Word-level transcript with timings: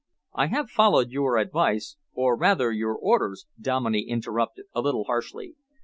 "I 0.33 0.47
have 0.47 0.71
followed 0.71 1.11
your 1.11 1.37
advice, 1.37 1.95
or 2.13 2.35
rather 2.35 2.71
your 2.71 2.95
orders," 2.97 3.45
Dominey 3.61 4.01
interrupted, 4.09 4.65
a 4.73 4.81
little 4.81 5.03
harshly. 5.03 5.53